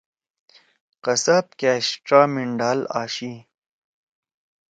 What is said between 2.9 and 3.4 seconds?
آشی۔